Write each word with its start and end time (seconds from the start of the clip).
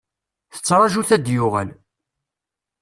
Tettraju-t 0.53 1.11
ad 1.15 1.21
d-yuɣal. 1.25 1.69